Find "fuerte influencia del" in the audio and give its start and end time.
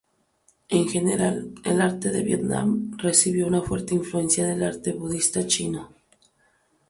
3.61-4.63